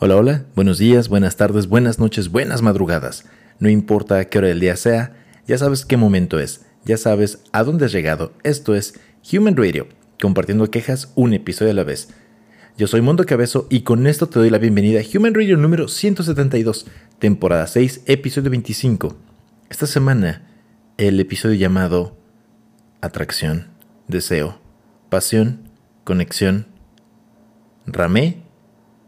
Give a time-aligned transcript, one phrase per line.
[0.00, 3.24] Hola, hola, buenos días, buenas tardes, buenas noches, buenas madrugadas.
[3.58, 7.64] No importa qué hora del día sea, ya sabes qué momento es, ya sabes a
[7.64, 8.32] dónde has llegado.
[8.44, 8.94] Esto es
[9.32, 9.88] Human Radio,
[10.20, 12.10] compartiendo quejas un episodio a la vez.
[12.76, 15.88] Yo soy Mundo Cabezo y con esto te doy la bienvenida a Human Radio número
[15.88, 16.86] 172,
[17.18, 19.16] temporada 6, episodio 25.
[19.68, 20.46] Esta semana,
[20.96, 22.16] el episodio llamado
[23.00, 23.66] Atracción,
[24.06, 24.60] Deseo,
[25.08, 25.68] Pasión,
[26.04, 26.68] Conexión,
[27.84, 28.44] Ramé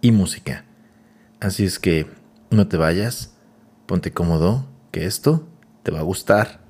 [0.00, 0.64] y Música.
[1.40, 2.06] Así es que
[2.50, 3.34] no te vayas,
[3.86, 5.48] ponte cómodo, que esto
[5.82, 6.60] te va a gustar.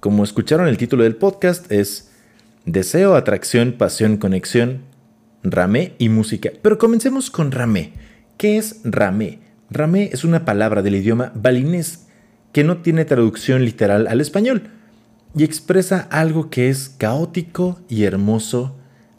[0.00, 2.10] Como escucharon el título del podcast es
[2.64, 4.80] Deseo, atracción, pasión, conexión,
[5.42, 6.52] ramé y música.
[6.62, 7.92] Pero comencemos con ramé.
[8.38, 9.40] ¿Qué es ramé?
[9.68, 12.06] Ramé es una palabra del idioma balinés
[12.52, 14.70] que no tiene traducción literal al español
[15.36, 18.77] y expresa algo que es caótico y hermoso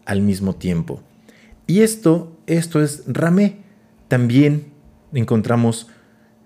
[0.09, 1.03] al mismo tiempo.
[1.67, 3.57] Y esto, esto es Ramé.
[4.07, 4.73] También
[5.13, 5.85] encontramos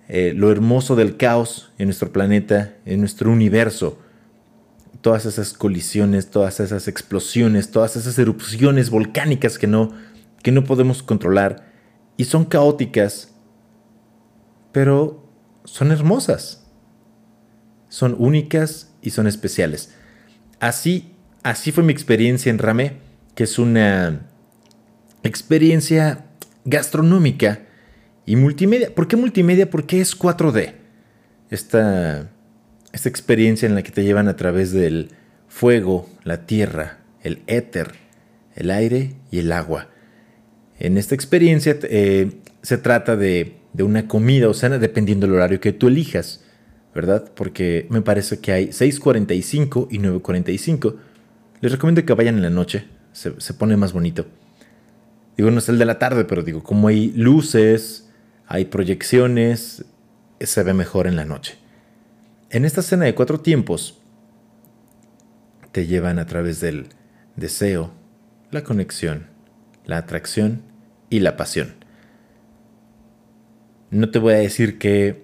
[0.10, 4.00] eh, lo hermoso del caos en nuestro planeta, en nuestro universo.
[5.00, 9.94] Todas esas colisiones, todas esas explosiones, todas esas erupciones volcánicas que no,
[10.42, 11.72] que no podemos controlar
[12.18, 13.34] y son caóticas,
[14.74, 15.26] pero
[15.64, 16.68] son hermosas.
[17.88, 19.94] Son únicas y son especiales.
[20.60, 23.03] Así, así fue mi experiencia en Ramé
[23.36, 24.28] que es una
[25.24, 26.26] experiencia
[26.66, 27.60] gastronómica
[28.26, 28.94] y multimedia.
[28.94, 29.70] ¿Por qué multimedia?
[29.70, 30.74] Porque es 4D.
[31.50, 32.30] Esta,
[32.92, 35.10] esta experiencia en la que te llevan a través del
[35.48, 37.94] fuego, la tierra, el éter,
[38.56, 39.90] el aire y el agua.
[40.80, 42.32] En esta experiencia eh,
[42.62, 46.44] se trata de, de, una comida o cena dependiendo del horario que tú elijas,
[46.94, 47.32] ¿verdad?
[47.36, 50.96] Porque me parece que hay 6.45 y 9.45.
[51.62, 54.26] Les recomiendo que vayan en la noche, se, pone más bonito.
[55.38, 58.10] Digo, no es el de la tarde, pero digo, como hay luces,
[58.48, 59.86] hay proyecciones,
[60.40, 61.58] se ve mejor en la noche.
[62.50, 64.00] En esta escena de cuatro tiempos,
[65.72, 66.88] te llevan a través del
[67.36, 67.92] deseo,
[68.52, 69.28] la conexión,
[69.86, 70.62] la atracción
[71.10, 71.76] y la pasión.
[73.90, 75.24] No te voy a decir que,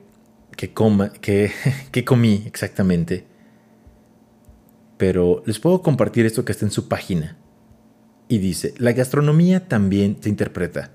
[0.56, 0.74] que
[2.06, 3.26] comí exactamente,
[4.98, 7.38] pero les puedo compartir esto que está en su página
[8.30, 10.92] y dice, la gastronomía también se interpreta.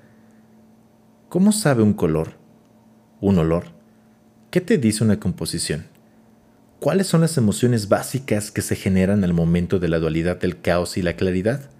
[1.29, 2.35] ¿Cómo sabe un color?
[3.21, 3.73] ¿Un olor?
[4.53, 5.89] ¿Qué te dice una composición?
[6.79, 10.97] ¿Cuáles son las emociones básicas que se generan al momento de la dualidad del caos
[10.97, 11.71] y la claridad?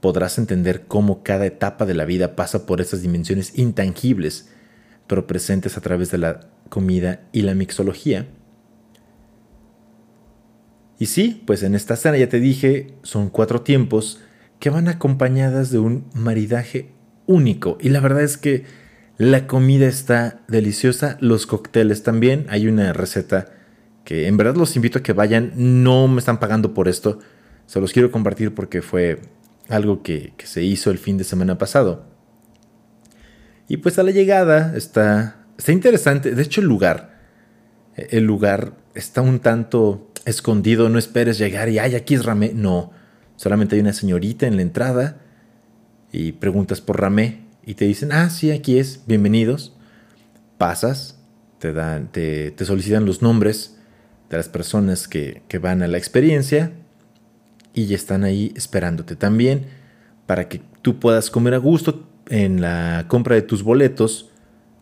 [0.00, 4.48] Podrás entender cómo cada etapa de la vida pasa por esas dimensiones intangibles,
[5.06, 8.26] pero presentes a través de la comida y la mixología
[11.02, 14.20] y sí, pues en esta escena ya te dije, son cuatro tiempos
[14.60, 16.92] que van acompañadas de un maridaje
[17.26, 17.76] único.
[17.80, 18.66] Y la verdad es que
[19.18, 22.46] la comida está deliciosa, los cócteles también.
[22.50, 23.52] Hay una receta
[24.04, 27.18] que en verdad los invito a que vayan, no me están pagando por esto,
[27.66, 29.22] se los quiero compartir porque fue
[29.68, 32.06] algo que, que se hizo el fin de semana pasado.
[33.66, 37.18] Y pues a la llegada está, está interesante, de hecho el lugar,
[37.96, 42.52] el lugar está un tanto escondido, no esperes llegar y, ay, aquí es Ramé.
[42.54, 42.90] No,
[43.36, 45.20] solamente hay una señorita en la entrada
[46.12, 49.74] y preguntas por Ramé y te dicen, ah, sí, aquí es, bienvenidos.
[50.58, 51.18] Pasas,
[51.58, 53.76] te, dan, te, solicitan los nombres
[54.30, 56.72] de las personas que, que van a la experiencia
[57.74, 59.66] y ya están ahí esperándote también
[60.26, 64.30] para que tú puedas comer a gusto en la compra de tus boletos,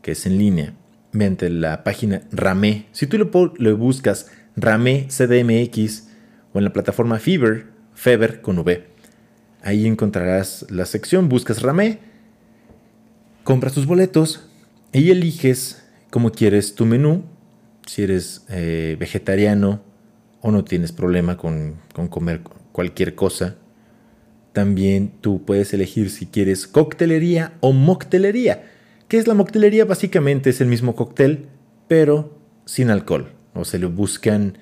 [0.02, 0.74] que es en línea,
[1.12, 2.86] mediante la página Ramé.
[2.92, 4.30] Si tú lo, lo buscas
[4.60, 6.09] Rame CDMX
[6.53, 8.87] o en la plataforma Fever, Fever con V.
[9.62, 11.98] Ahí encontrarás la sección, buscas Rame,
[13.44, 14.48] compras tus boletos
[14.93, 17.25] y eliges cómo quieres tu menú.
[17.87, 19.82] Si eres eh, vegetariano
[20.43, 22.42] o no tienes problema con, con comer
[22.72, 23.56] cualquier cosa,
[24.53, 28.65] también tú puedes elegir si quieres coctelería o moctelería.
[29.09, 29.84] ¿Qué es la moctelería?
[29.84, 31.47] Básicamente es el mismo cóctel,
[31.89, 34.58] pero sin alcohol o se le buscan,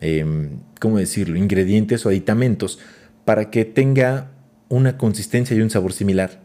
[0.00, 2.78] em, ¿cómo decirlo?, ingredientes o aditamentos
[3.24, 4.30] para que tenga
[4.68, 6.40] una consistencia y un sabor similar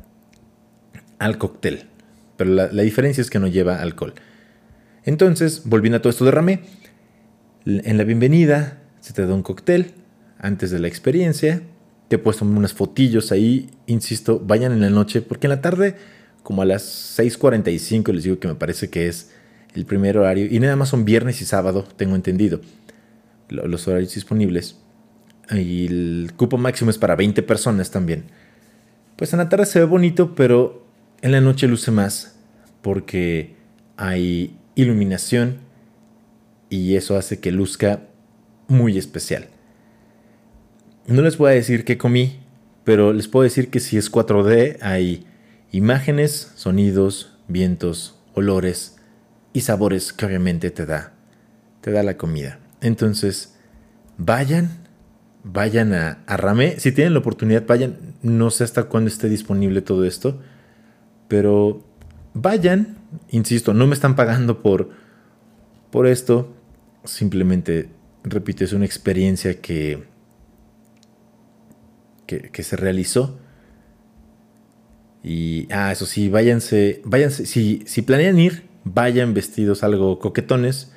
[1.20, 1.86] al cóctel.
[2.38, 4.14] Pero la, diferencia es que no lleva alcohol.
[5.04, 6.62] Entonces, volviendo a todo esto de Ramé,
[7.66, 9.94] en la bienvenida se te da un cóctel
[10.40, 11.62] antes de la experiencia.
[12.08, 15.96] Te he puesto unas fotillos ahí, insisto, vayan en la noche, porque en la tarde,
[16.44, 19.32] como a las 6.45, les digo que me parece que es
[19.76, 22.62] el primer horario, y nada más son viernes y sábado, tengo entendido,
[23.50, 24.78] los horarios disponibles.
[25.52, 28.24] y el cupo máximo es para 20 personas también.
[29.16, 30.86] Pues en la tarde se ve bonito, pero
[31.22, 32.36] en la noche luce más
[32.82, 33.56] porque
[33.98, 35.58] hay iluminación
[36.70, 38.02] y eso hace que luzca
[38.68, 39.48] muy especial.
[41.08, 42.40] No les voy a decir qué comí,
[42.84, 45.26] pero les puedo decir que si es 4D hay
[45.72, 48.95] imágenes, sonidos, vientos, olores
[49.56, 51.14] y sabores que obviamente te da,
[51.80, 52.60] te da la comida.
[52.82, 53.56] Entonces,
[54.18, 54.70] vayan,
[55.46, 56.78] vayan a, a Ramé.
[56.78, 57.96] Si tienen la oportunidad, vayan.
[58.22, 60.42] No sé hasta cuándo esté disponible todo esto,
[61.30, 61.86] pero
[62.34, 62.98] vayan.
[63.30, 64.90] Insisto, no me están pagando por,
[65.90, 66.54] por esto.
[67.06, 67.88] Simplemente,
[68.26, 70.04] repito, es una experiencia que,
[72.28, 73.40] que, se realizó.
[75.24, 80.94] Y, ah, eso sí, váyanse, váyanse, si, si planean ir, vayan vestidos algo coquetones.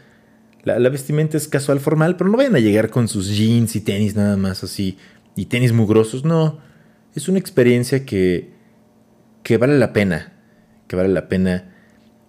[0.62, 4.14] La, vestimenta es casual formal, pero no vayan a llegar con sus jeans y tenis
[4.14, 4.98] nada más así,
[5.34, 6.60] y tenis mugrosos, no.
[7.14, 8.52] Es una experiencia que,
[9.42, 10.34] que vale la pena,
[10.86, 11.74] que vale la pena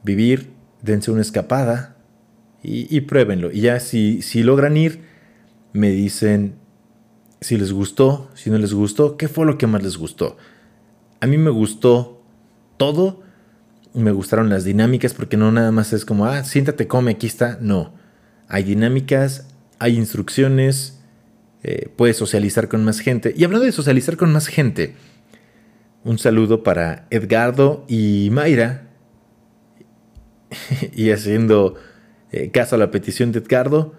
[0.03, 0.51] vivir,
[0.81, 1.97] dense una escapada
[2.63, 3.51] y, y pruébenlo.
[3.51, 5.01] Y ya si, si logran ir,
[5.73, 6.55] me dicen
[7.41, 10.38] si les gustó, si no les gustó, qué fue lo que más les gustó.
[11.19, 12.21] A mí me gustó
[12.77, 13.21] todo,
[14.00, 17.57] me gustaron las dinámicas porque no nada más es como, ah, siéntate, come, aquí está.
[17.62, 17.94] No,
[18.48, 19.48] hay dinámicas,
[19.78, 21.00] hay instrucciones,
[21.63, 23.34] eh, puedes socializar con más gente.
[23.36, 24.96] Y hablando de socializar con más gente,
[26.04, 28.88] un saludo para Edgardo y Mayra.
[30.96, 31.75] y haciendo
[32.31, 33.94] eh, caso a la petición de Edgardo,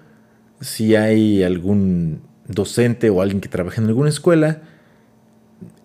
[0.61, 4.63] si hay algún docente o alguien que trabaje en alguna escuela,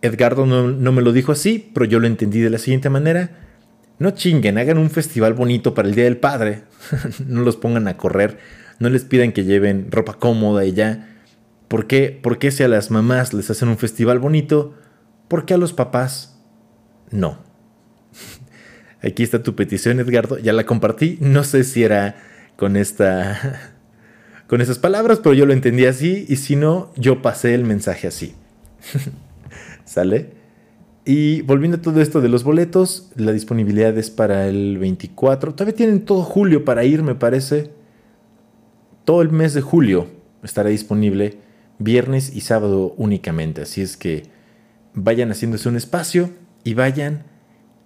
[0.01, 3.44] Edgardo no, no, me lo dijo así, pero yo lo entendí de la siguiente manera.
[3.97, 6.63] No chinguen, hagan un festival bonito para el Día del Padre.
[7.27, 8.37] no los pongan a correr,
[8.79, 11.09] no les pidan que lleven ropa cómoda y ya.
[11.67, 12.17] ¿Por qué?
[12.21, 14.75] ¿Por qué si a las mamás les hacen un festival bonito?
[15.27, 16.37] ¿Por qué a los papás
[17.09, 17.39] no?
[19.01, 20.37] Aquí está tu petición, Edgardo.
[20.37, 21.17] Ya la compartí.
[21.21, 22.17] No sé si era
[22.57, 23.73] con esta
[24.47, 28.07] con esas palabras, pero yo lo entendí así y si no, yo pasé el mensaje
[28.07, 28.35] así.
[29.85, 30.44] ¿Sale?
[31.05, 35.53] Y volviendo a todo esto de los boletos, la disponibilidad es para el 24.
[35.53, 37.71] Todavía tienen todo julio para ir, me parece.
[39.03, 40.07] Todo el mes de julio
[40.41, 41.37] estará disponible,
[41.77, 43.61] viernes y sábado únicamente.
[43.61, 44.23] Así es que
[44.95, 46.31] vayan haciéndose un espacio
[46.63, 47.23] y vayan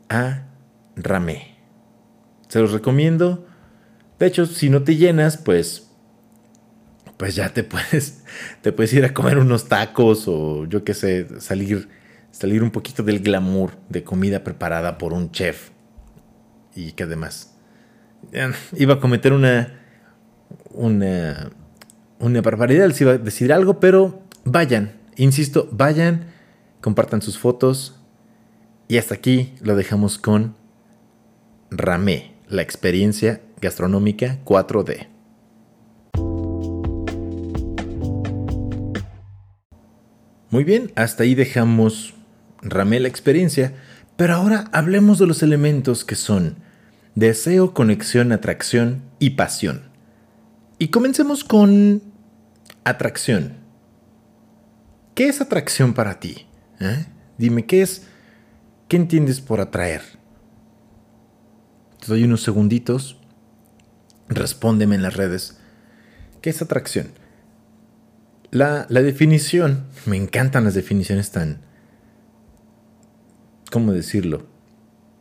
[0.08, 0.48] a
[0.96, 1.58] Ramé.
[2.48, 3.46] Se los recomiendo.
[4.18, 5.90] De hecho, si no te llenas, pues
[7.20, 8.24] pues ya te puedes,
[8.62, 11.90] te puedes ir a comer unos tacos o yo qué sé, salir,
[12.32, 15.72] salir un poquito del glamour de comida preparada por un chef.
[16.76, 17.56] Y que además
[18.78, 19.80] iba a cometer una,
[20.72, 21.52] una,
[22.20, 26.26] una barbaridad, les iba a decir algo, pero vayan, insisto, vayan,
[26.82, 27.96] compartan sus fotos.
[28.88, 30.56] Y hasta aquí lo dejamos con
[31.70, 35.08] Ramé, la experiencia gastronómica 4D.
[40.50, 42.16] Muy bien, hasta ahí dejamos
[42.62, 43.74] Ramé la experiencia,
[44.18, 46.58] pero ahora hablemos de los elementos que son
[47.16, 49.84] deseo, conexión, atracción y pasión.
[50.78, 52.02] Y comencemos con
[52.84, 53.54] atracción.
[55.16, 56.48] ¿Qué es atracción para ti?
[56.80, 57.06] ¿Eh?
[57.38, 58.08] Dime, ¿qué es?
[58.88, 60.02] ¿Qué entiendes por atraer?
[62.00, 63.18] Te doy unos segunditos.
[64.30, 65.60] Respóndeme en las redes.
[66.42, 67.12] ¿Qué es atracción?
[68.52, 71.62] La, definición, me encantan las definiciones tan,
[73.72, 74.46] ¿cómo decirlo?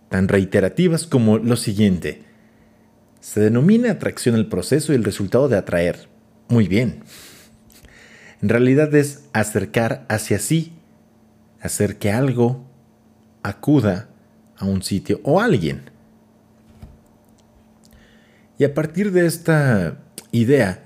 [0.09, 2.23] Tan reiterativas como lo siguiente.
[3.21, 6.09] Se denomina atracción el proceso y el resultado de atraer.
[6.49, 7.03] Muy bien.
[8.41, 10.73] En realidad es acercar hacia sí,
[11.61, 12.65] hacer que algo
[13.43, 14.09] acuda
[14.57, 15.91] a un sitio o alguien.
[18.59, 19.99] Y a partir de esta
[20.33, 20.85] idea,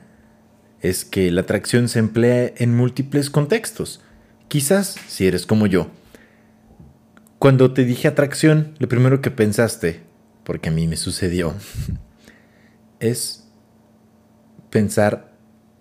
[0.83, 4.01] es que la atracción se emplea en múltiples contextos.
[4.49, 5.89] Quizás si eres como yo.
[7.43, 10.01] Cuando te dije atracción, lo primero que pensaste,
[10.45, 11.55] porque a mí me sucedió,
[13.01, 13.49] es
[14.71, 15.37] pensar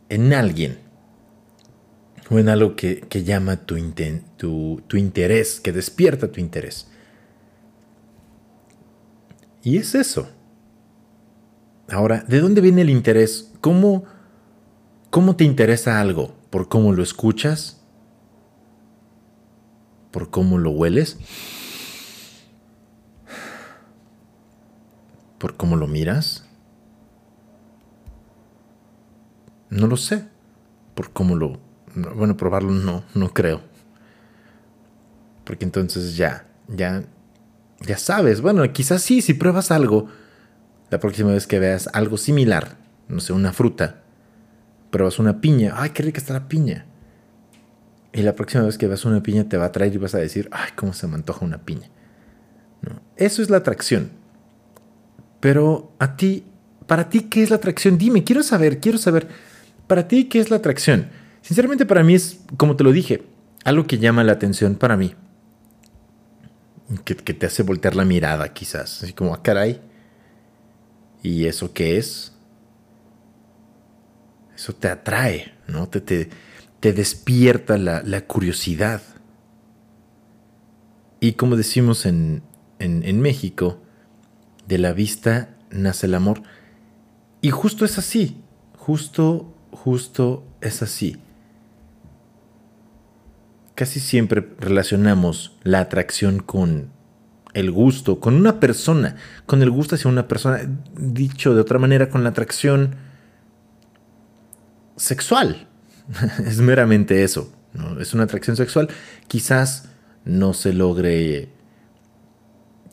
[0.09, 0.79] en alguien
[2.31, 3.77] o en algo que, llama tu,
[4.37, 6.87] tu, tu interés, que despierta tu interés.
[9.61, 10.31] Y es eso.
[11.89, 13.51] Ahora, ¿de dónde viene el interés?
[13.61, 14.05] ¿Cómo
[15.11, 16.33] ¿Cómo te interesa algo?
[16.49, 17.80] ¿Por cómo lo escuchas?
[20.11, 21.17] ¿Por cómo lo hueles?
[25.37, 26.45] ¿Por cómo lo miras?
[29.69, 30.27] No lo sé.
[30.93, 31.59] ¿Por cómo lo
[31.95, 33.61] Bueno, probarlo no, no creo.
[35.45, 37.03] Porque entonces ya, ya,
[37.79, 38.41] ya sabes.
[38.41, 40.07] Bueno, quizás sí, si pruebas algo,
[40.91, 42.77] la próxima vez que veas algo similar,
[43.07, 44.03] no sé, una fruta,
[44.91, 46.85] pruebas una piña, ay, qué rica está la piña.
[48.13, 50.19] Y la próxima vez que veas una piña te va a traer y vas a
[50.19, 51.89] decir, ay, cómo se me antoja una piña.
[53.15, 54.11] Eso es la atracción.
[55.39, 56.43] Pero a ti,
[56.87, 57.97] para ti, ¿qué es la atracción?
[57.97, 59.27] Dime, quiero saber, quiero saber,
[59.87, 61.09] para ti, ¿qué es la atracción?
[61.41, 63.23] Sinceramente para mí es, como te lo dije,
[63.63, 65.15] algo que llama la atención para mí.
[67.05, 69.79] Que, te hace voltear la mirada quizás, así como, ah, caray.
[71.23, 72.33] ¿Y eso qué es?
[74.55, 75.87] Eso te atrae, ¿no?
[75.87, 76.29] Te, te,
[76.81, 79.01] te despierta la, la curiosidad.
[81.21, 82.41] Y como decimos en,
[82.79, 83.79] en, México,
[84.67, 86.41] de la vista nace el amor.
[87.41, 88.41] Y justo es así,
[88.75, 91.17] justo, justo es así.
[93.75, 96.89] Casi siempre relacionamos la atracción con
[97.53, 100.61] el gusto, con una persona, con el gusto hacia una persona,
[100.97, 102.95] dicho de otra manera, con la atracción
[104.95, 105.67] sexual.
[106.45, 107.51] es meramente eso,
[107.99, 108.89] es una atracción sexual.
[109.27, 109.89] Quizás
[110.25, 111.49] no se logre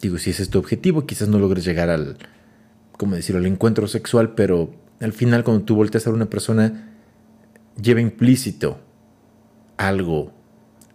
[0.00, 2.18] Digo, si ese es tu objetivo, quizás no logres llegar al,
[2.92, 6.94] como decirlo, al encuentro sexual, pero al final cuando tú volteas a una persona,
[7.80, 8.80] lleva implícito
[9.76, 10.32] algo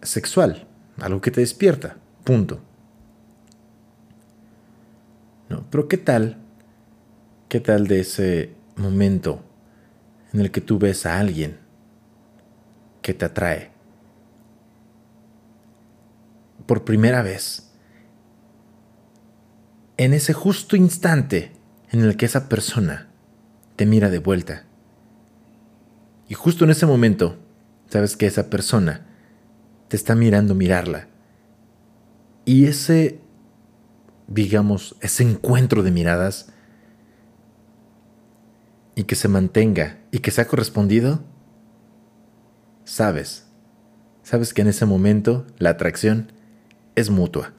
[0.00, 0.66] sexual,
[0.98, 2.60] algo que te despierta, punto.
[5.50, 6.38] No, pero ¿qué tal?
[7.48, 9.44] ¿Qué tal de ese momento
[10.32, 11.58] en el que tú ves a alguien
[13.04, 13.70] que te atrae?
[16.64, 17.70] Por primera vez
[19.98, 21.52] en ese justo instante
[21.90, 23.08] en el que esa persona
[23.76, 24.64] te mira de vuelta.
[26.28, 27.38] Y justo en ese momento,
[27.90, 29.06] sabes que esa persona
[29.88, 31.08] te está mirando mirarla.
[32.46, 33.20] Y ese,
[34.28, 36.52] digamos, ese encuentro de miradas
[38.94, 41.22] y que se mantenga y que sea correspondido,
[42.84, 43.46] sabes,
[44.22, 46.32] sabes que en ese momento la atracción
[46.94, 47.52] es mutua.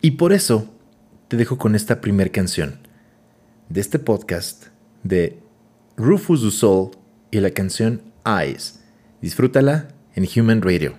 [0.00, 0.66] Y por eso
[1.28, 2.78] te dejo con esta primera canción
[3.68, 4.66] de este podcast
[5.02, 5.38] de
[5.96, 6.90] Rufus Du Sol
[7.30, 8.80] y la canción Eyes.
[9.20, 10.94] Disfrútala en Human Radio.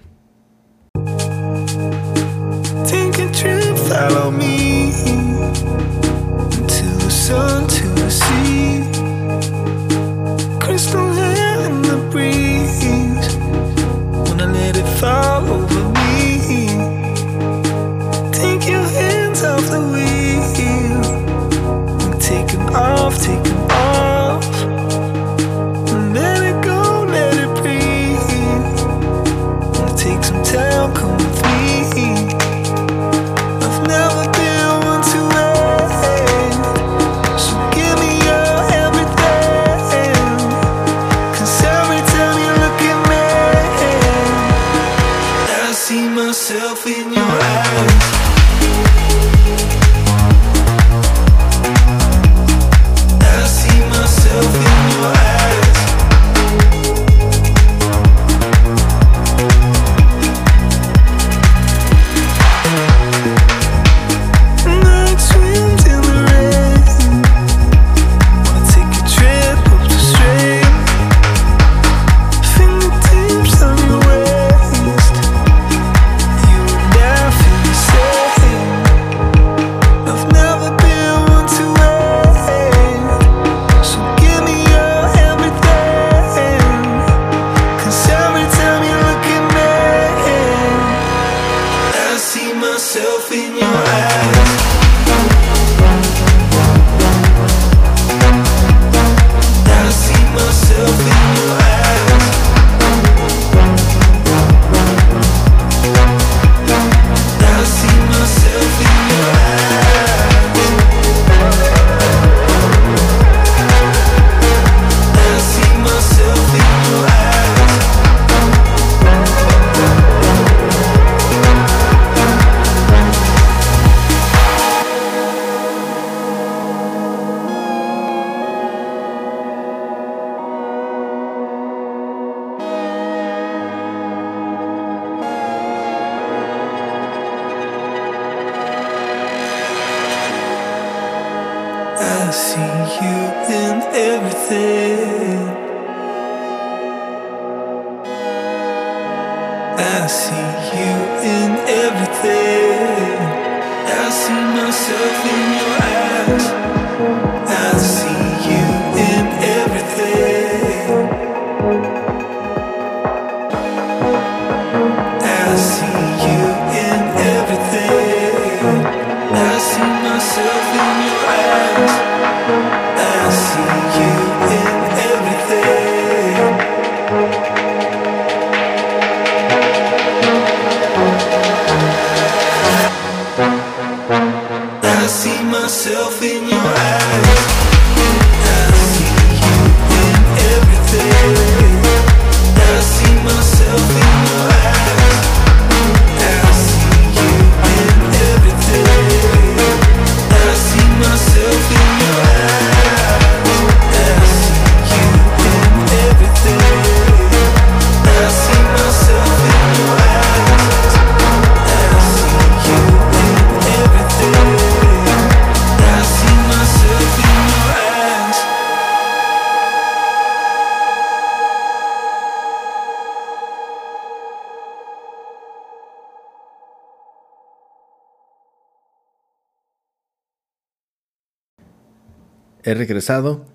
[232.72, 233.46] He regresado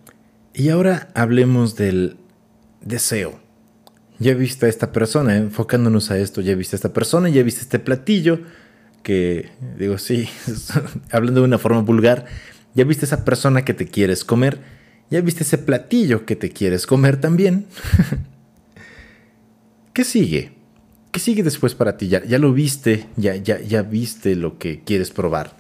[0.54, 2.16] y ahora hablemos del
[2.82, 3.40] deseo.
[4.18, 7.61] Ya viste a esta persona, enfocándonos a esto, ya viste a esta persona, ya viste
[7.61, 8.40] este platillo,
[9.02, 10.28] que digo, sí,
[11.11, 12.25] hablando de una forma vulgar,
[12.75, 14.61] ya viste a esa persona que te quieres comer,
[15.11, 17.66] ya viste ese platillo que te quieres comer también.
[19.92, 20.52] ¿Qué sigue?
[21.11, 22.08] ¿Qué sigue después para ti?
[22.08, 25.56] Ya, ya lo viste, ya, ya, ya viste lo que quieres probar.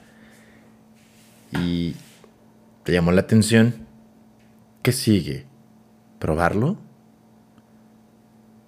[1.52, 1.94] Y
[2.86, 3.74] ¿Te llamó la atención?
[4.82, 5.44] ¿Qué sigue?
[6.20, 6.78] ¿Probarlo?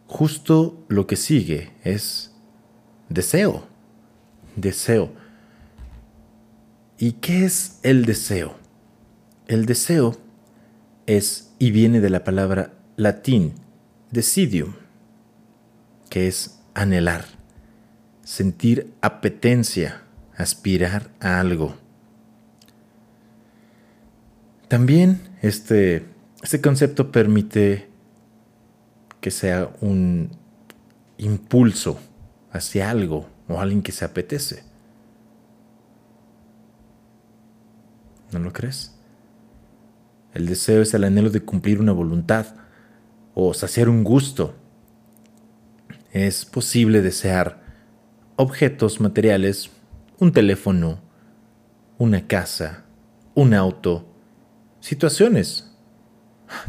[0.09, 2.33] Justo lo que sigue es
[3.09, 3.69] deseo.
[4.57, 5.13] Deseo.
[6.99, 8.57] ¿Y qué es el deseo?
[9.47, 10.17] El deseo
[11.07, 13.55] es y viene de la palabra latín
[14.11, 14.75] decidium,
[16.11, 17.25] que es anhelar,
[18.25, 20.03] sentir apetencia,
[20.37, 21.77] aspirar a algo.
[24.69, 26.07] También este,
[26.43, 27.89] este concepto permite
[29.21, 30.31] que sea un
[31.17, 31.99] impulso
[32.53, 34.63] hacia algo o alguien que se apetece.
[38.31, 38.95] ¿No lo crees?
[40.35, 42.47] El deseo es el anhelo de cumplir una voluntad
[43.35, 44.55] o saciar un gusto.
[46.13, 47.63] Es posible desear
[48.37, 49.71] objetos materiales,
[50.19, 51.01] un teléfono,
[51.97, 52.85] una casa,
[53.35, 54.07] un auto,
[54.89, 55.71] situaciones.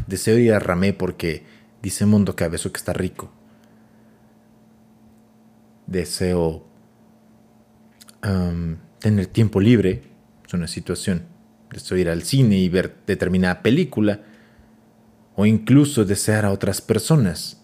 [0.06, 1.44] Deseo ir a Ramé porque
[1.82, 3.32] dice Mundo Cabezo que está rico.
[5.86, 6.66] Deseo
[8.98, 10.02] tener tiempo libre,
[10.46, 11.24] es una situación.
[11.72, 14.20] Deseo ir al cine y ver determinada película.
[15.34, 17.62] O incluso desear a otras personas.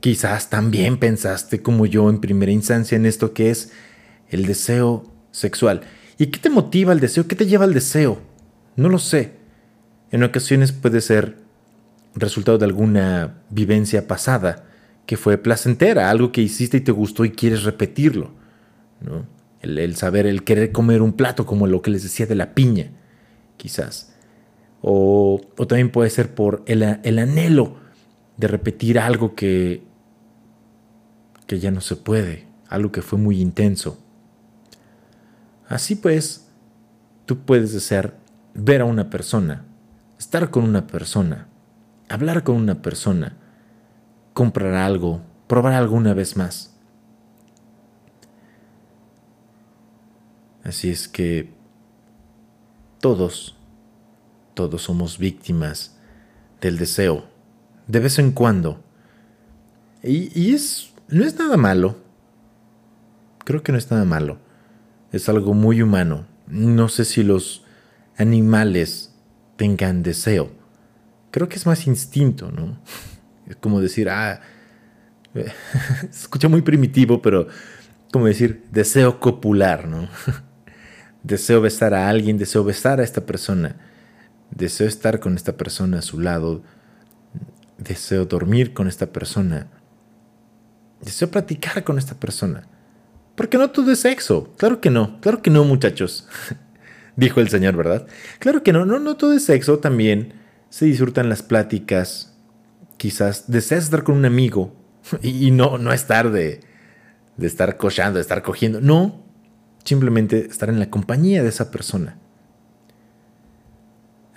[0.00, 3.72] Quizás también pensaste como yo en primera instancia en esto que es
[4.28, 5.82] el deseo sexual.
[6.18, 7.26] ¿Y qué te motiva el deseo?
[7.26, 8.31] ¿Qué te lleva al deseo?
[8.76, 9.34] No lo sé.
[10.10, 11.36] En ocasiones puede ser
[12.14, 14.64] resultado de alguna vivencia pasada
[15.06, 18.30] que fue placentera, algo que hiciste y te gustó y quieres repetirlo.
[19.00, 19.26] ¿no?
[19.60, 22.90] El, saber, el querer comer un plato como lo que les decía de la piña,
[23.56, 24.12] quizás.
[24.80, 27.76] O, también puede ser por el, el, anhelo
[28.36, 29.82] de repetir algo que,
[31.46, 33.98] que ya no se puede, algo que fue muy intenso.
[35.68, 36.48] Así pues,
[37.24, 38.16] tú puedes desear
[38.54, 39.64] ver a una persona,
[40.18, 41.48] estar con una persona,
[42.08, 43.36] hablar con una persona,
[44.32, 46.74] comprar algo, probar algo una vez más.
[50.64, 51.52] Así es que
[53.00, 53.56] todos,
[54.54, 55.98] todos somos víctimas
[56.60, 57.24] del deseo,
[57.88, 58.80] de vez en cuando.
[60.02, 61.96] Y, y, es, no es nada malo.
[63.44, 64.38] Creo que no es nada malo.
[65.10, 66.26] Es algo muy humano.
[66.46, 67.64] No sé si los
[68.16, 69.14] animales
[69.56, 70.50] tengan deseo.
[71.30, 72.78] Creo que es más instinto, ¿no?
[73.46, 74.40] Es como decir, ah,
[75.34, 75.50] se
[76.10, 77.48] escucha muy primitivo, pero
[78.12, 80.08] como decir, deseo copular, ¿no?
[81.22, 83.76] deseo besar a alguien, deseo besar a esta persona,
[84.50, 86.62] deseo estar con esta persona a su lado,
[87.78, 89.68] deseo dormir con esta persona,
[91.00, 92.68] deseo platicar con esta persona.
[93.34, 96.28] Porque no todo es sexo, claro que no, claro que no, muchachos.
[97.16, 98.06] dijo el Señor, ¿verdad?
[98.38, 100.34] Claro que no, no, no todo es sexo, también
[100.68, 102.34] se disfrutan las pláticas,
[102.96, 104.82] quizás deseas estar con un amigo
[105.22, 106.60] Y, no, no estar de,
[107.36, 108.80] de estar cochando, de estar cogiendo.
[108.80, 109.24] No,
[109.84, 112.18] simplemente estar en la compañía de esa persona.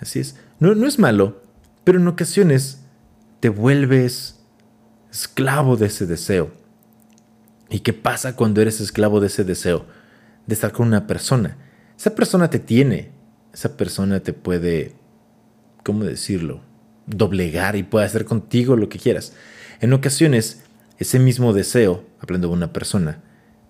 [0.00, 0.36] Así es.
[0.58, 1.42] No, no es malo,
[1.84, 2.82] pero en ocasiones
[3.40, 4.40] te vuelves
[5.10, 6.52] esclavo de ese deseo.
[7.68, 9.86] ¿Y qué pasa cuando eres esclavo de ese deseo?
[10.46, 11.56] De estar con una persona.
[11.98, 13.10] Esa persona te tiene.
[13.52, 14.92] Esa persona te puede,
[15.84, 16.60] ¿cómo decirlo?
[17.06, 19.32] Doblegar y puede hacer contigo lo que quieras.
[19.80, 20.62] En ocasiones,
[20.98, 23.22] ese mismo deseo, hablando de una persona,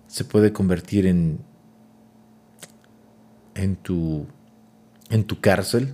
[0.07, 1.39] se puede convertir en,
[3.55, 4.27] en, tu,
[5.09, 5.93] en tu cárcel,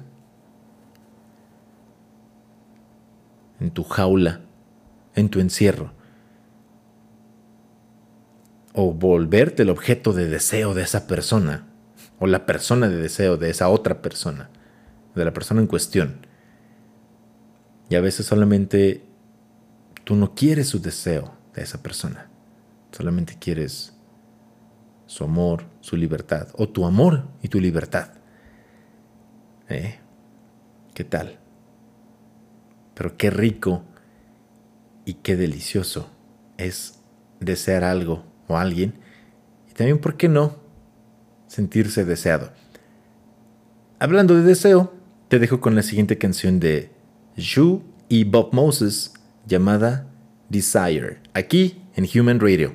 [3.60, 4.42] en tu jaula,
[5.16, 5.92] en tu encierro
[8.74, 11.68] o volverte el objeto de deseo de esa persona,
[12.24, 14.50] o la persona de deseo de esa otra persona,
[15.14, 16.26] de la persona en cuestión.
[17.90, 19.04] Y a veces solamente
[20.06, 22.30] tú no quieres su deseo de esa persona,
[22.94, 23.98] solamente quieres
[25.06, 28.12] su amor, su libertad, o tu amor y tu libertad.
[29.68, 30.00] ¿Eh?
[30.94, 31.40] ¿Qué tal?
[32.94, 33.84] Pero qué rico
[35.04, 36.10] y qué delicioso
[36.56, 37.02] es
[37.42, 38.94] desear algo o alguien.
[39.70, 40.63] Y también, ¿por qué no?
[41.54, 42.52] Sentirse deseado.
[44.00, 44.92] Hablando de deseo,
[45.28, 46.90] te dejo con la siguiente canción de
[47.38, 49.14] Yu y Bob Moses
[49.46, 50.08] llamada
[50.50, 52.74] Desire, aquí en Human Radio.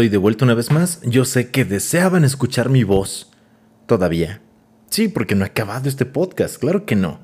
[0.00, 1.02] Estoy de vuelta una vez más.
[1.02, 3.30] Yo sé que deseaban escuchar mi voz.
[3.84, 4.40] Todavía.
[4.88, 7.20] Sí, porque no he acabado este podcast, claro que no.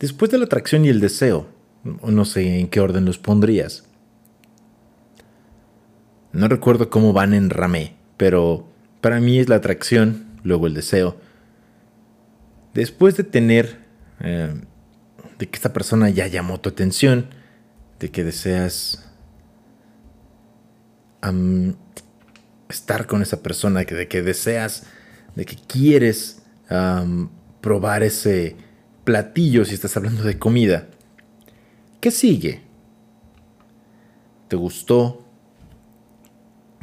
[0.00, 1.48] Después de la atracción y el deseo,
[1.84, 3.84] no sé en qué orden los pondrías.
[6.32, 8.66] No recuerdo cómo van en Ramé, pero
[9.02, 11.18] para mí es la atracción, luego el deseo.
[12.72, 13.76] Después de tener,
[14.20, 14.54] eh,
[15.38, 17.26] de que esta persona ya llamó tu atención,
[18.00, 19.11] de que deseas
[22.68, 24.84] estar con esa persona, de que deseas,
[25.36, 26.42] de que quieres
[27.60, 28.56] probar ese
[29.04, 30.88] platillo si estás hablando de comida.
[32.00, 32.62] ¿Qué sigue?
[34.48, 35.26] ¿Te gustó?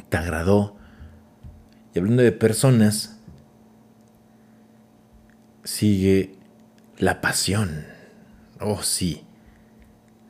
[0.08, 0.76] ¿Te agradó?
[1.94, 3.18] Y hablando de personas,
[5.64, 6.34] sigue
[6.98, 7.84] la pasión.
[8.60, 9.22] Oh, sí,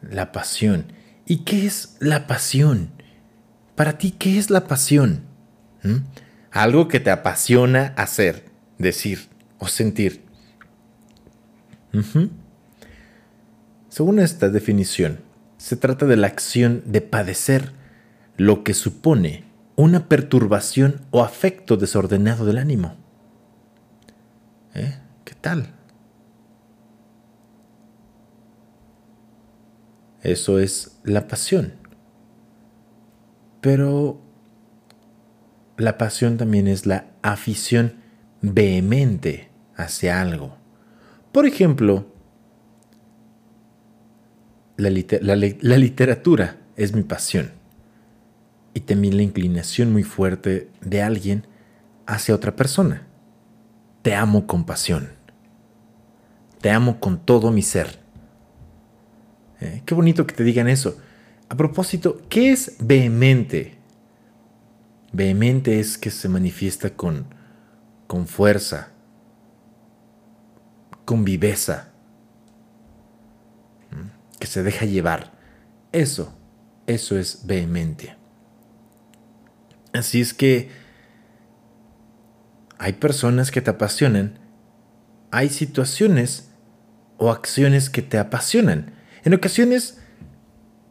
[0.02, 0.92] la pasión.
[1.26, 2.90] ¿Y qué es la pasión?
[3.80, 5.22] Para ti, ¿qué es la pasión?
[5.82, 6.00] ¿Mm?
[6.50, 8.44] Algo que te apasiona hacer,
[8.76, 10.22] decir o sentir.
[13.88, 15.20] Según esta definición,
[15.56, 17.72] se trata de la acción de padecer
[18.36, 19.44] lo que supone
[19.76, 22.96] una perturbación o afecto desordenado del ánimo.
[24.74, 24.98] ¿Eh?
[25.24, 25.72] ¿Qué tal?
[30.22, 31.79] Eso es la pasión.
[33.60, 34.20] Pero
[35.76, 37.94] la pasión también es la afición
[38.42, 40.56] vehemente hacia algo.
[41.32, 42.06] Por ejemplo,
[44.76, 44.90] la,
[45.76, 47.50] literatura es mi pasión
[48.74, 51.46] y también la inclinación muy fuerte de alguien
[52.06, 53.06] hacia otra persona.
[54.02, 55.10] Te amo con pasión.
[56.60, 58.00] Te amo con todo mi ser.
[59.60, 60.98] Eh, qué bonito que te digan eso.
[61.50, 63.76] A propósito, ¿qué es vehemente?
[65.12, 67.26] Vehemente es que se manifiesta con,
[68.06, 68.92] con fuerza,
[71.04, 71.88] con viveza,
[74.38, 75.32] que se deja llevar.
[75.90, 76.32] Eso,
[76.86, 78.16] eso es vehemente.
[79.92, 80.70] Así es que
[82.78, 84.38] hay personas que te apasionan,
[85.32, 86.52] hay situaciones
[87.18, 88.92] o acciones que te apasionan.
[89.24, 90.00] En ocasiones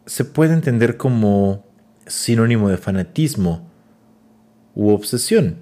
[0.10, 1.68] se puede entender como
[2.08, 3.70] sinónimo de fanatismo
[4.74, 5.58] u obsesión.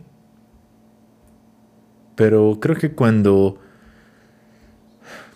[2.15, 3.59] Pero creo que cuando,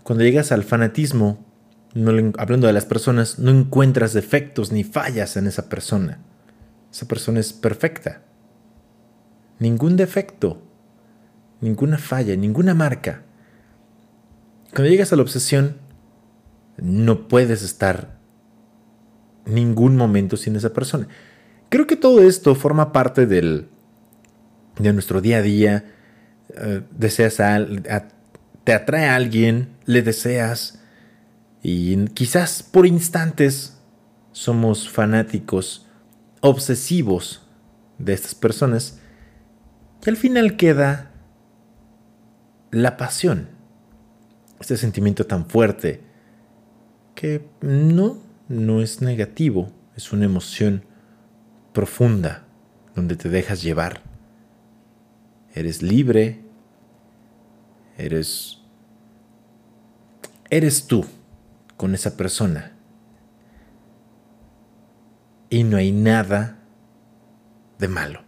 [0.04, 1.44] cuando llegas al fanatismo,
[2.38, 6.20] hablando de las personas, no encuentras defectos ni fallas en esa persona.
[6.90, 8.22] Esa persona es perfecta.
[9.60, 10.62] Ningún defecto,
[11.60, 13.24] ninguna falla, ninguna marca.
[14.74, 15.76] Cuando llegas a la obsesión,
[16.78, 18.21] no puedes estar
[19.54, 21.08] ningún momento sin esa persona.
[21.70, 23.68] Creo que todo esto forma parte del,
[24.78, 25.86] de nuestro día a día.
[26.56, 27.66] Eh, deseas a,
[28.64, 30.82] te atrae a alguien, le deseas
[31.64, 33.78] y quizás por instantes
[34.32, 35.88] somos fanáticos,
[36.42, 37.48] obsesivos
[37.98, 39.00] de estas personas
[40.06, 41.12] y al final queda
[42.72, 43.50] la pasión,
[44.60, 46.02] este sentimiento tan fuerte
[47.14, 48.18] que no
[48.52, 50.86] no es negativo, es una emoción
[51.74, 52.46] profunda
[52.96, 54.02] donde te dejas llevar.
[55.54, 56.42] Eres libre,
[57.98, 58.62] eres
[60.52, 61.06] eres tú
[61.78, 62.74] con esa persona.
[65.50, 66.60] Y no hay nada
[67.80, 68.22] de malo.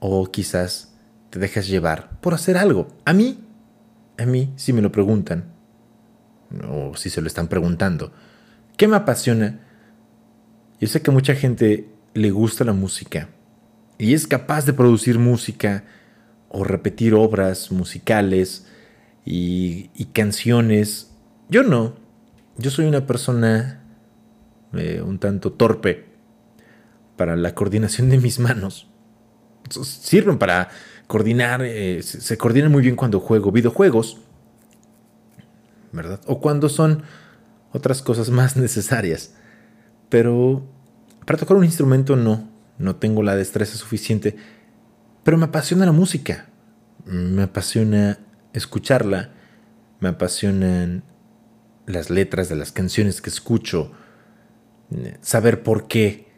[0.00, 0.94] O quizás
[1.30, 2.88] te dejas llevar por hacer algo.
[3.04, 3.44] A mí,
[4.18, 5.52] a mí, si me lo preguntan,
[6.68, 8.12] o si se lo están preguntando,
[8.82, 9.60] ¿Qué me apasiona?
[10.80, 13.28] Yo sé que mucha gente le gusta la música
[13.96, 15.84] y es capaz de producir música
[16.48, 18.66] o repetir obras musicales
[19.24, 21.14] y, canciones.
[21.48, 21.94] Yo no.
[22.56, 23.84] Yo soy una persona
[24.72, 26.06] eh, un tanto torpe
[27.16, 28.88] para la coordinación de mis manos.
[29.70, 30.70] Sirven para
[31.06, 34.18] coordinar, eh, se coordinan muy bien cuando juego videojuegos,
[35.92, 36.20] ¿verdad?
[36.26, 37.04] O cuando son
[37.72, 39.34] otras cosas más necesarias.
[40.08, 40.66] Pero
[41.26, 44.36] para tocar un instrumento no, no tengo la destreza suficiente.
[45.22, 46.46] Pero me apasiona la música,
[47.04, 48.18] me apasiona
[48.52, 49.30] escucharla,
[50.00, 51.04] me apasionan
[51.86, 53.92] las letras de las canciones que escucho,
[55.20, 56.32] saber por qué,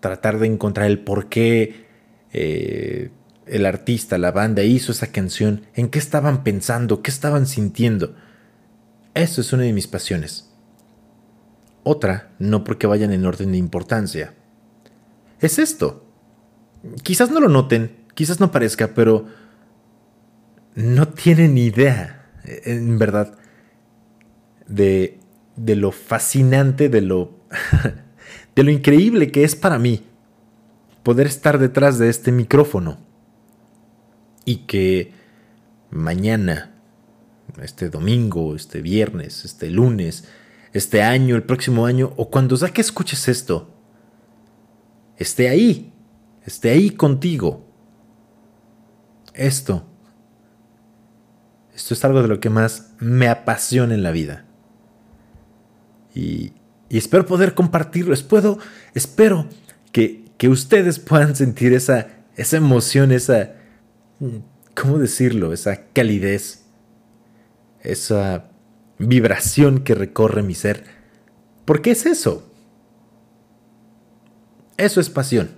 [0.00, 1.86] tratar de encontrar el por qué
[2.32, 3.10] eh,
[3.46, 8.14] el artista, la banda hizo esa canción, en qué estaban pensando, qué estaban sintiendo.
[9.16, 10.50] Eso es una de mis pasiones.
[11.82, 14.34] Otra, no porque vayan en orden de importancia.
[15.40, 16.04] es esto.
[17.02, 19.26] Quizás no lo noten, quizás no parezca, pero
[20.74, 23.38] no tienen idea, en verdad,
[24.68, 25.18] de,
[25.56, 27.40] de lo fascinante, de lo,
[28.54, 30.04] de lo increíble que es para mí
[31.02, 32.98] poder estar detrás de este micrófono
[34.44, 35.12] y que
[35.90, 36.75] mañana,
[37.62, 40.24] este domingo, este viernes, este lunes,
[40.72, 43.74] este año, el próximo año, o cuando sea que escuches esto,
[45.16, 45.92] esté ahí,
[46.44, 47.64] esté ahí contigo.
[49.34, 49.86] Esto,
[51.74, 54.46] esto es algo de lo que más me apasiona en la vida.
[56.14, 56.52] Y,
[56.88, 58.58] espero poder compartirlo, espero,
[58.94, 59.46] espero
[59.92, 63.54] que, que ustedes puedan sentir esa, esa emoción, esa,
[64.74, 65.52] ¿cómo decirlo?
[65.52, 66.65] Esa calidez,
[67.86, 68.50] esa
[68.98, 70.84] vibración que recorre mi ser.
[71.64, 72.50] ¿Por qué es eso?
[74.76, 75.50] Eso es pasión.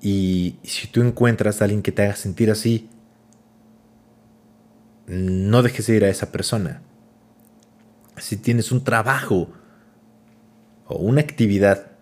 [0.00, 2.88] Y si tú encuentras a alguien que te haga sentir así,
[5.06, 6.82] no dejes de ir a esa persona.
[8.18, 9.50] Si tienes un trabajo
[10.86, 11.92] o una actividad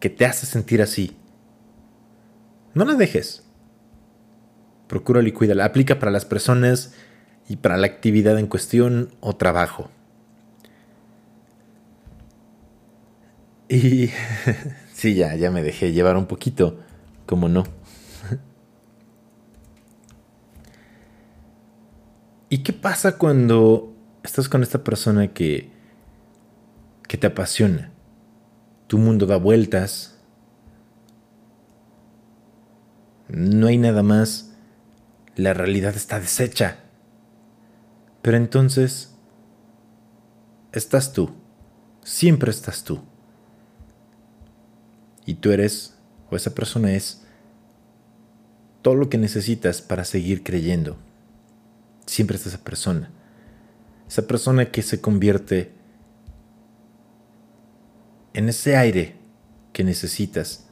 [0.00, 1.16] que te hace sentir así,
[2.74, 3.44] no la dejes.
[4.88, 5.64] Procúrala y cuídala.
[5.64, 6.94] Aplica para las personas
[7.48, 9.90] y para la actividad en cuestión o trabajo.
[13.68, 14.10] Y
[14.92, 16.78] sí, ya, ya me dejé llevar un poquito,
[17.26, 17.64] como no.
[22.48, 25.70] ¿Y qué pasa cuando estás con esta persona que,
[27.08, 27.90] que te apasiona?
[28.86, 30.18] Tu mundo da vueltas.
[33.28, 34.52] No hay nada más.
[35.36, 36.83] La realidad está deshecha.
[38.24, 39.10] Pero entonces,
[40.72, 41.28] estás tú.
[42.02, 43.02] Siempre estás tú.
[45.26, 45.98] Y tú eres,
[46.30, 47.20] o esa persona es,
[48.80, 50.96] todo lo que necesitas para seguir creyendo.
[52.06, 53.10] Siempre es esa persona.
[54.08, 55.72] Esa persona que se convierte
[58.32, 59.16] en ese aire
[59.74, 60.64] que necesitas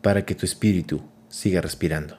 [0.00, 2.16] para que tu espíritu siga respirando.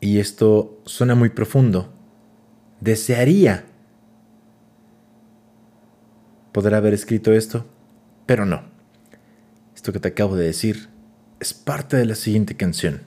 [0.00, 1.92] Y esto suena muy profundo,
[2.80, 3.64] desearía
[6.52, 7.66] poder haber escrito esto,
[8.26, 8.62] pero no.
[9.74, 10.88] Esto que te acabo de decir
[11.40, 13.02] es parte de la siguiente canción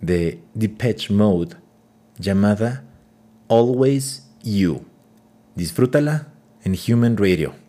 [0.00, 1.56] de Depeche Mode
[2.18, 2.84] llamada
[3.48, 4.84] Always You.
[5.54, 6.28] Disfrútala
[6.64, 7.61] en Human Radio.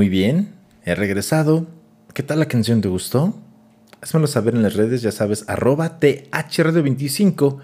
[0.00, 0.54] Muy bien,
[0.86, 1.66] he regresado.
[2.14, 2.80] ¿Qué tal la canción?
[2.80, 3.38] ¿Te gustó?
[4.00, 7.60] Házmelo saber en las redes, ya sabes, arroba thradio25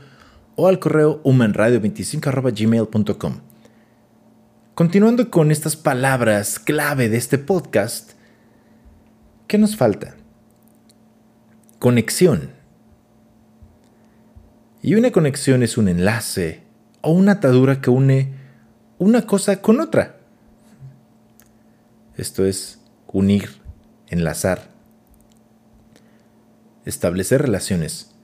[0.54, 3.40] o al correo humanradio25 arroba gmail.com.
[4.74, 8.10] Continuando con estas palabras clave de este podcast,
[9.46, 10.16] ¿qué nos falta?
[11.78, 12.50] Conexión.
[14.82, 16.64] Y una conexión es un enlace
[17.00, 18.34] o una atadura que une
[18.98, 20.15] una cosa con otra.
[22.16, 22.80] Esto es
[23.12, 23.50] unir,
[24.08, 24.70] enlazar,
[26.86, 28.14] establecer relaciones.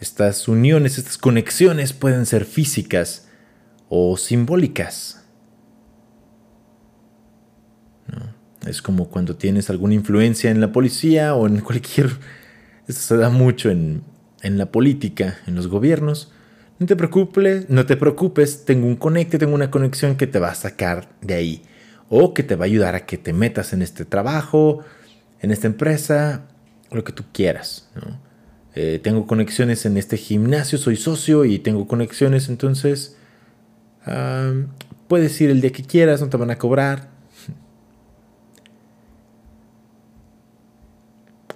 [0.00, 3.28] Estas uniones, estas conexiones pueden ser físicas
[3.88, 5.24] o simbólicas.
[8.66, 12.10] Es como cuando tienes alguna influencia en la policía o en cualquier...
[12.88, 14.02] Esto se da mucho en,
[14.40, 16.32] en la política, en los gobiernos.
[16.78, 20.50] No te preocupes, no te preocupes, tengo un conecte, tengo una conexión que te va
[20.50, 21.62] a sacar de ahí
[22.14, 24.84] o que te va a ayudar a que te metas en este trabajo,
[25.40, 26.42] en esta empresa,
[26.90, 27.88] lo que tú quieras.
[28.74, 33.16] Eh, tengo conexiones en este gimnasio, soy socio y tengo conexiones, entonces
[35.08, 37.08] puedes ir el día que quieras, no te van a cobrar.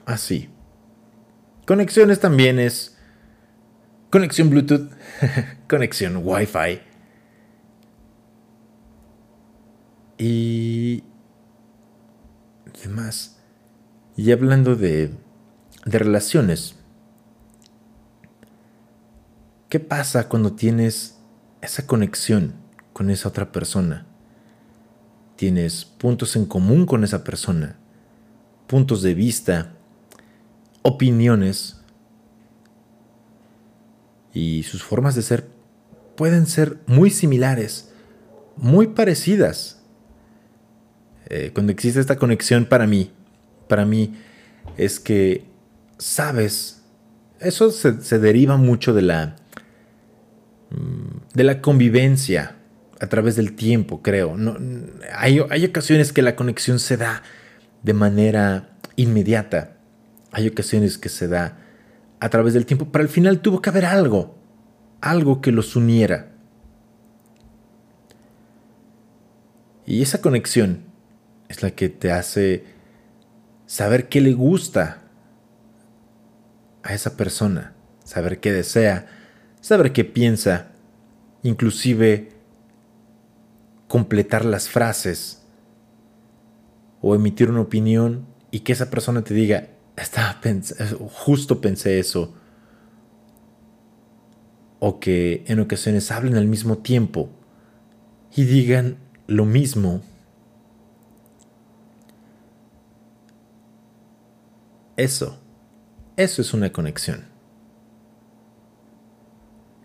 [0.06, 0.48] Así.
[1.66, 2.96] Conexiones también es
[4.08, 4.90] conexión Bluetooth,
[5.68, 6.85] conexión Wi-Fi.
[10.18, 11.04] Y
[12.82, 13.36] demás.
[14.16, 15.12] Y hablando de,
[15.84, 16.76] de relaciones,
[19.68, 21.18] ¿qué pasa cuando tienes
[21.60, 22.54] esa conexión
[22.92, 24.06] con esa otra persona?
[25.36, 27.76] Tienes puntos en común con esa persona,
[28.66, 29.72] puntos de vista,
[30.80, 31.80] opiniones
[34.32, 35.48] y sus formas de ser
[36.16, 37.92] pueden ser muy similares,
[38.56, 39.75] muy parecidas
[41.28, 43.10] eh, cuando existe esta conexión para mí,
[43.68, 44.14] para mí
[44.76, 45.44] es que
[45.98, 46.82] sabes,
[47.40, 49.36] eso se, deriva mucho de la,
[50.70, 52.56] mm, de la convivencia
[53.00, 54.36] a través del tiempo, creo.
[54.36, 54.56] No,
[55.14, 57.22] hay, hay ocasiones que la conexión se da
[57.82, 59.76] de manera inmediata,
[60.32, 61.58] hay ocasiones que se da
[62.20, 64.38] a través del tiempo, pero al final tuvo que haber algo,
[65.00, 66.32] algo que los uniera.
[69.84, 70.85] Y esa conexión
[71.48, 72.64] es la que te hace
[73.66, 75.02] saber qué le gusta
[76.82, 77.74] a esa persona,
[78.04, 79.06] saber qué desea,
[79.60, 80.68] saber qué piensa,
[81.42, 82.30] inclusive
[83.88, 85.42] completar las frases
[87.00, 90.40] o emitir una opinión y que esa persona te diga, estaba
[91.08, 92.34] justo pensé eso.
[94.78, 97.30] O que en ocasiones hablen al mismo tiempo
[98.34, 100.02] y digan lo mismo
[104.96, 105.38] Eso,
[106.16, 107.26] eso es una conexión.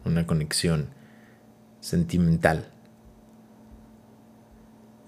[0.06, 0.90] Una conexión
[1.82, 2.72] sentimental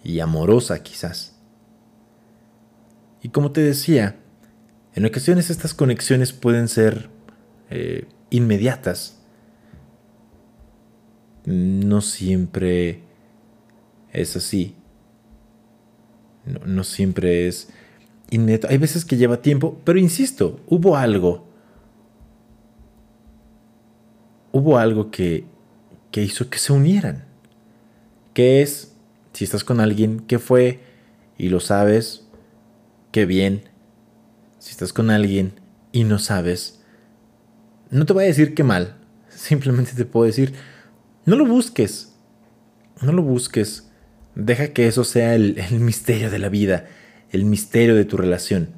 [0.04, 1.36] y amorosa quizás.
[3.22, 4.18] Y como te decía,
[4.94, 7.10] en ocasiones estas conexiones pueden ser
[7.70, 9.20] eh, inmediatas.
[11.46, 13.04] no siempre
[14.12, 14.76] es así.
[16.46, 17.70] No, no siempre es
[18.38, 21.48] Hay veces que lleva tiempo, pero insisto, hubo algo.
[24.52, 25.46] Hubo algo que,
[26.12, 27.26] que hizo que se unieran.
[28.34, 28.96] ¿Qué es?
[29.34, 30.80] Si estás con alguien, ¿qué fue?
[31.38, 32.28] Y lo sabes,
[33.12, 33.70] qué bien.
[34.60, 35.54] Si estás con alguien
[35.92, 36.82] y no sabes,
[37.90, 38.96] no te voy a decir qué mal.
[39.30, 40.54] Simplemente te puedo decir,
[41.26, 42.16] no lo busques.
[43.02, 43.90] No lo busques.
[44.36, 46.88] Deja que eso sea el, el misterio de la vida,
[47.34, 48.70] el misterio de tu relación.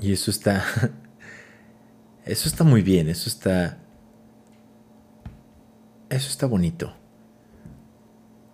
[0.00, 0.64] Y eso está...
[2.24, 3.78] Eso está muy bien, eso está...
[6.10, 6.94] Eso está bonito.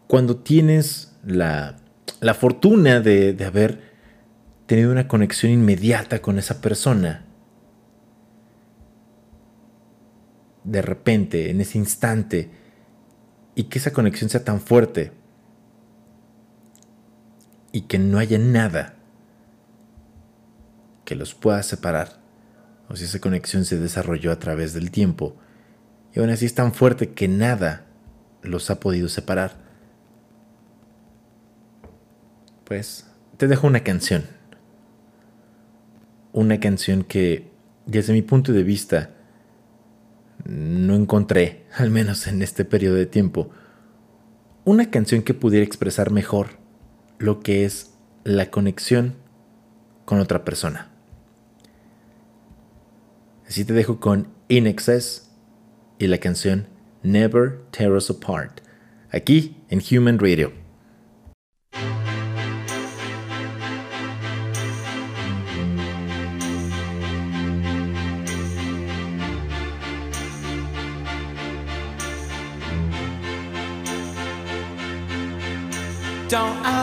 [0.06, 1.78] Cuando tienes la,
[2.20, 3.80] la fortuna de, de haber
[4.66, 7.24] tenido una conexión inmediata con esa persona,
[10.62, 12.52] de repente, en ese instante,
[13.56, 15.23] y que esa conexión sea tan fuerte
[17.74, 18.94] y que no haya nada
[21.04, 22.20] que los pueda separar,
[22.88, 25.34] o si esa conexión se desarrolló a través del tiempo,
[26.14, 27.86] y aún así es tan fuerte que nada
[28.44, 29.56] los ha podido separar,
[32.62, 34.22] pues te dejo una canción.
[36.32, 37.50] Una canción que,
[37.86, 39.10] desde mi punto de vista,
[40.44, 43.50] no encontré, al menos en este periodo de tiempo,
[44.64, 46.62] una canción que pudiera expresar mejor
[47.18, 47.94] lo que es
[48.24, 49.14] la conexión
[50.04, 50.90] con otra persona.
[53.46, 55.30] Así te dejo con In Excess
[55.98, 56.66] y la canción
[57.02, 58.60] Never Tear Us Apart,
[59.10, 60.63] aquí en Human Radio.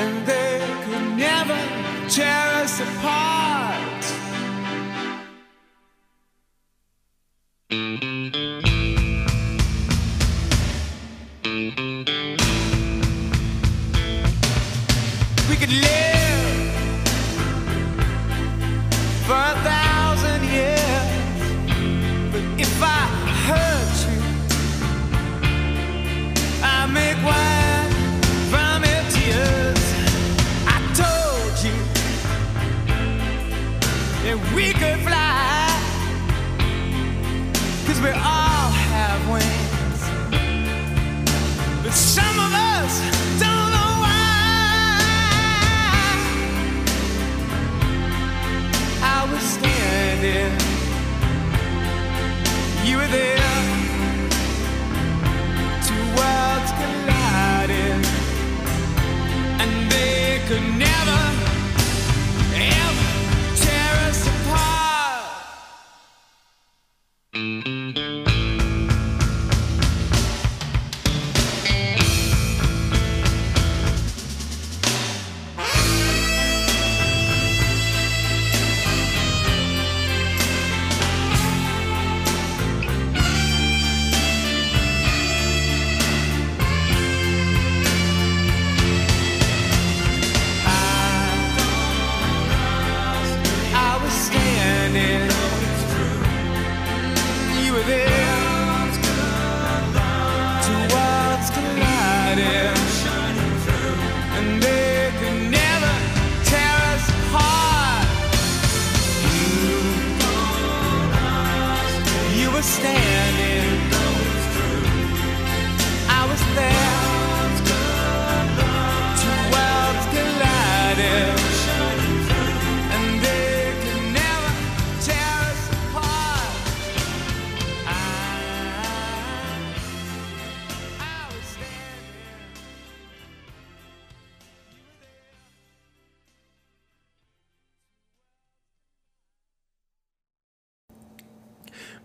[0.00, 1.58] and they could never
[2.08, 4.04] tear us apart.
[15.50, 16.09] We could live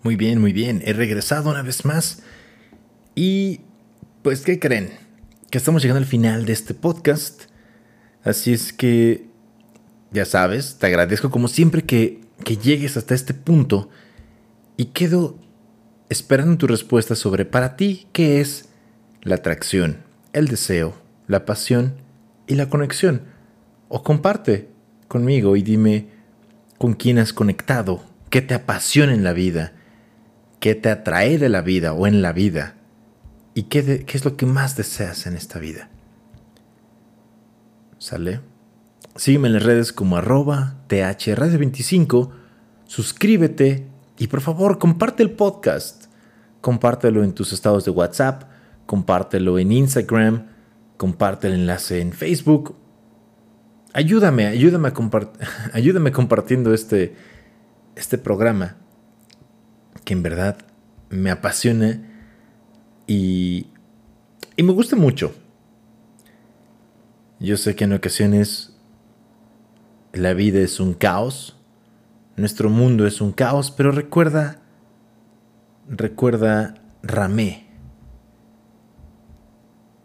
[0.05, 0.83] Muy bien, muy bien.
[0.85, 2.21] He regresado una vez más.
[3.15, 3.61] Y
[4.21, 4.91] Pues, ¿qué creen?
[5.49, 7.45] Que estamos llegando al final de este podcast.
[8.23, 9.25] Así es que,
[10.11, 13.89] ya sabes, te agradezco como siempre que, que llegues hasta este punto
[14.77, 15.39] y quedo
[16.09, 18.69] esperando tu respuesta sobre para ti qué es
[19.23, 20.03] la atracción,
[20.33, 20.93] el deseo,
[21.25, 21.95] la pasión
[22.45, 23.23] y la conexión.
[23.87, 24.69] O comparte
[25.07, 26.09] conmigo y dime
[26.77, 29.73] con quién has conectado, qué te apasiona en la vida,
[30.65, 32.73] qué te atrae de la vida o en la vida
[33.53, 35.91] y qué, qué es lo que más deseas en esta vida.
[37.99, 38.41] ¿Sale?
[39.15, 42.31] Sígueme en las redes como arroba thradio25,
[42.85, 43.85] suscríbete
[44.17, 46.05] y por favor comparte el podcast.
[46.61, 48.45] Compártelo en tus estados de WhatsApp,
[48.87, 50.47] compártelo en Instagram,
[50.97, 52.75] comparte el enlace en Facebook.
[53.93, 54.91] Ayúdame, ayúdame,
[55.73, 57.13] ayúdame compartiendo este,
[57.95, 58.77] este programa
[60.05, 60.57] que en verdad
[61.09, 62.01] me apasiona
[63.07, 63.67] y,
[64.55, 65.35] y me gusta mucho.
[67.39, 68.77] Yo sé que en ocasiones
[70.13, 71.57] la vida es un caos,
[72.37, 74.61] nuestro mundo es un caos, pero recuerda,
[75.89, 77.65] recuerda Ramé.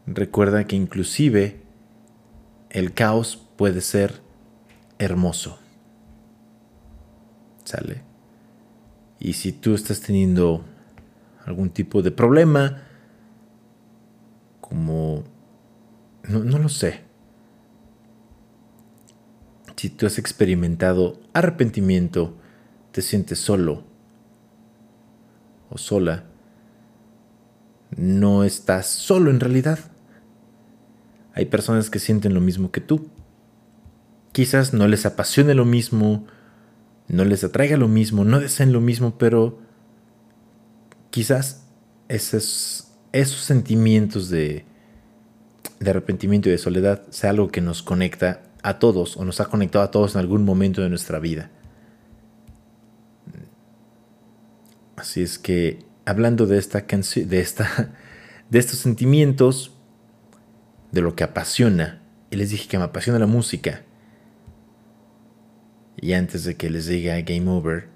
[0.07, 1.63] Recuerda que inclusive
[2.71, 4.21] el caos puede ser
[4.99, 5.59] hermoso.
[7.65, 8.10] ¿Sale?
[9.21, 10.65] Y si tú estás teniendo
[11.45, 12.83] algún tipo de problema,
[14.63, 15.25] como...
[16.27, 17.03] No, lo sé.
[19.77, 22.37] Si tú has experimentado arrepentimiento,
[22.93, 23.85] te sientes solo
[25.71, 26.25] o sola,
[27.97, 29.79] no estás solo en realidad.
[31.35, 33.09] Hay personas que sienten lo mismo que tú.
[34.33, 36.27] Quizás no les apasione lo mismo,
[37.11, 39.59] no les atraiga lo mismo, no deseen lo mismo, pero
[41.11, 41.67] quizás
[42.09, 44.65] esos, esos sentimientos de,
[45.81, 49.47] de arrepentimiento y de soledad sea algo que nos conecta a todos o nos ha
[49.47, 51.51] conectado a todos en algún momento de nuestra vida.
[54.97, 57.47] Así es que hablando de esta canción, de
[58.51, 59.73] de estos sentimientos,
[60.93, 63.83] de lo que apasiona, y les dije que me apasiona la música.
[66.01, 67.89] Y antes de que les diga Game Over,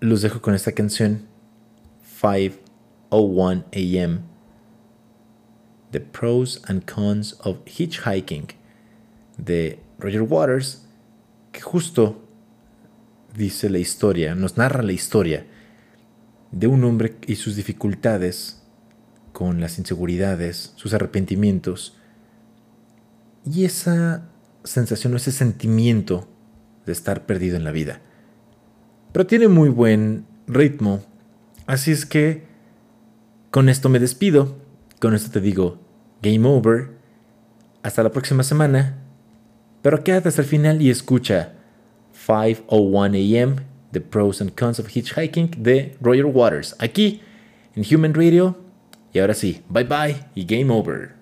[0.00, 1.26] los dejo con esta canción
[2.22, 4.20] 5:01 a.m.
[5.90, 8.48] The Pros and Cons of Hitchhiking
[9.36, 10.86] de Roger Waters,
[11.52, 12.24] que justo
[13.36, 15.46] dice la historia, nos narra la historia
[16.50, 18.62] de un hombre y sus dificultades
[19.32, 21.96] con las inseguridades, sus arrepentimientos
[23.44, 24.28] y esa
[24.64, 26.26] sensación o ese sentimiento
[26.88, 28.00] de estar perdido en la vida.
[29.12, 31.02] Pero tiene muy buen ritmo,
[31.66, 32.44] así es que
[33.50, 34.56] con esto me despido,
[35.00, 35.78] con esto te digo
[36.22, 36.90] game over,
[37.82, 38.96] hasta la próxima semana,
[39.82, 41.52] pero quédate hasta el final y escucha
[42.26, 43.56] 5:01 a.m.
[43.92, 47.22] The Pros and Cons of Hitchhiking de Roger Waters, aquí
[47.74, 48.56] en Human Radio.
[49.12, 51.17] Y ahora sí, bye bye y game over.